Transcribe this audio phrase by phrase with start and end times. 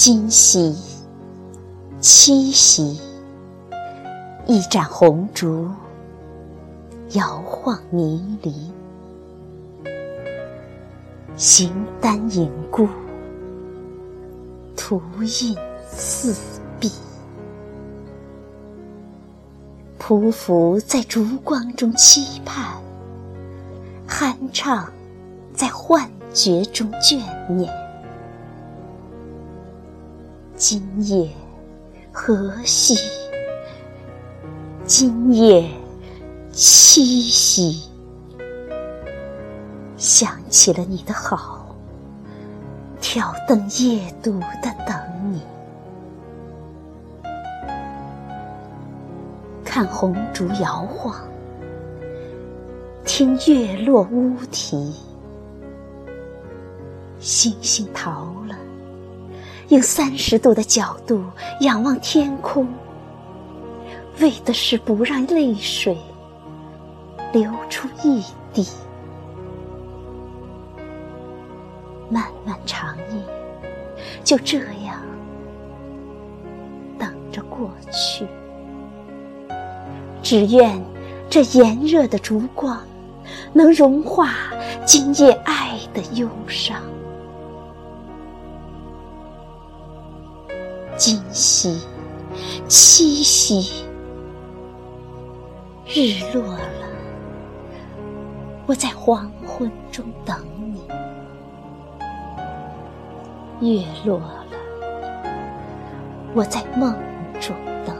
[0.00, 0.76] 今夕，
[2.00, 3.00] 七夕，
[4.46, 5.68] 一盏红烛，
[7.14, 8.54] 摇晃迷离，
[11.36, 12.86] 形单影孤，
[14.76, 15.56] 图印
[15.90, 16.32] 四
[16.78, 16.92] 壁，
[19.98, 22.76] 匍匐在烛光中期盼，
[24.06, 24.88] 酣畅
[25.52, 27.20] 在幻觉中眷
[27.52, 27.87] 念。
[30.58, 31.30] 今夜
[32.10, 32.96] 何夕？
[34.84, 35.70] 今夜
[36.50, 37.88] 七夕，
[39.96, 41.76] 想起了你的好，
[43.00, 45.42] 挑灯夜读的等你，
[49.64, 51.14] 看红烛摇晃，
[53.04, 54.92] 听月落乌啼，
[57.20, 58.56] 星星逃了。
[59.68, 61.22] 用三十度的角度
[61.60, 62.66] 仰望天空，
[64.18, 65.96] 为的是不让泪水
[67.32, 68.66] 流出一滴。
[72.08, 73.22] 漫漫长夜
[74.24, 75.02] 就这样
[76.98, 78.26] 等着过去，
[80.22, 80.82] 只愿
[81.28, 82.82] 这炎热的烛光
[83.52, 84.32] 能融化
[84.86, 86.80] 今夜爱的忧伤。
[90.98, 91.78] 今夕，
[92.66, 93.84] 七夕，
[95.86, 96.60] 日落了，
[98.66, 100.36] 我在黄昏中等
[100.74, 100.80] 你；
[103.78, 104.44] 月落了，
[106.34, 106.92] 我在梦
[107.40, 107.54] 中
[107.86, 107.94] 等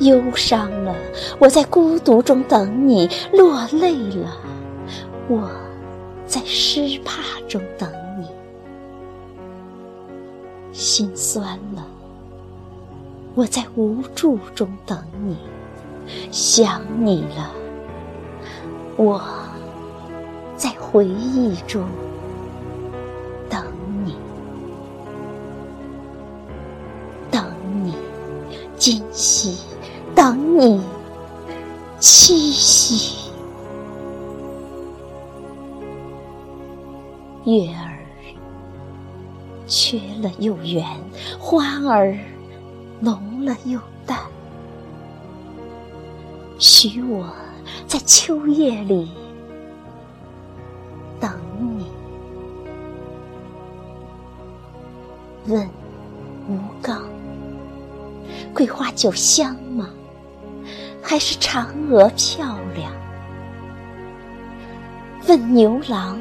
[0.00, 0.92] 你；忧伤了，
[1.38, 4.36] 我在孤独中等你；落泪了，
[5.28, 5.48] 我
[6.26, 7.88] 在失怕中等。
[10.72, 11.84] 心酸了，
[13.34, 15.34] 我在无助中等你；
[16.30, 17.50] 想你了，
[18.96, 19.20] 我
[20.56, 21.84] 在回忆中
[23.48, 23.64] 等
[24.04, 24.16] 你。
[27.30, 27.44] 等
[27.84, 27.94] 你，
[28.76, 29.60] 今夕；
[30.14, 30.80] 等你，
[31.98, 33.30] 七夕。
[37.44, 37.87] 月儿。
[39.68, 40.84] 缺了又圆，
[41.38, 42.16] 花儿
[43.00, 44.18] 浓了又淡。
[46.58, 47.30] 许我
[47.86, 49.10] 在秋夜里
[51.20, 51.30] 等
[51.76, 51.86] 你。
[55.46, 55.68] 问
[56.48, 57.02] 吴刚，
[58.54, 59.90] 桂花酒香吗？
[61.02, 62.90] 还是嫦娥漂亮？
[65.26, 66.18] 问牛郎，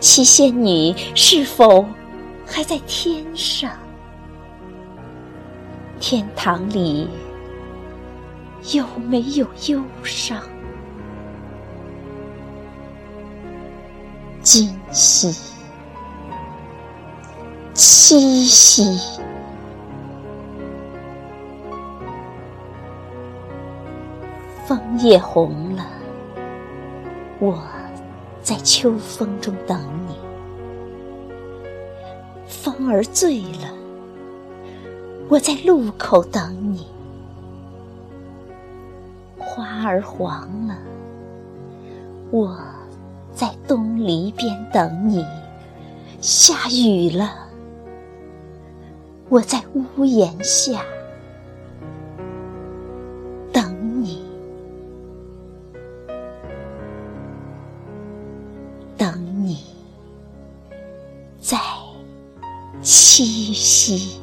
[0.00, 1.84] 七仙女是否？
[2.46, 3.70] 还在天上，
[5.98, 7.08] 天堂里
[8.72, 10.40] 有没有忧伤？
[14.42, 15.34] 今夕，
[17.72, 18.98] 七夕，
[24.66, 25.84] 枫叶红了，
[27.38, 27.62] 我
[28.42, 30.23] 在秋风中等你。
[32.64, 33.70] 风儿醉了，
[35.28, 36.78] 我在路口等你；
[39.38, 40.74] 花儿黄了，
[42.30, 42.58] 我
[43.34, 45.22] 在东篱边等你；
[46.22, 47.30] 下雨了，
[49.28, 50.80] 我在屋檐下
[53.52, 54.24] 等你，
[58.96, 59.58] 等你，
[62.84, 63.24] 七
[63.54, 64.20] 夕，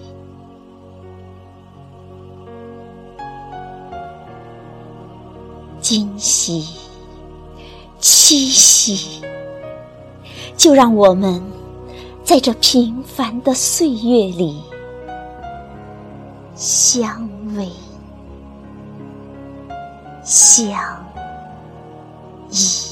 [5.82, 6.64] 今夕，
[8.00, 9.20] 七夕，
[10.56, 11.42] 就让我们
[12.24, 14.62] 在这平凡的岁月里
[16.56, 17.68] 相偎
[20.24, 21.04] 相
[22.52, 22.91] 依。